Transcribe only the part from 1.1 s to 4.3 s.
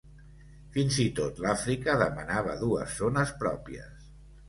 tot l'Àfrica demanava dues zones pròpies.